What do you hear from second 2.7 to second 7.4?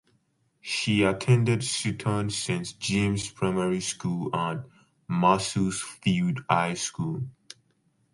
James Primary School and Macclesfield High School.